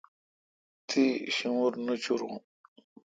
تی 0.87 1.03
ݭومر 1.35 1.73
نوچورون۔ 1.85 2.35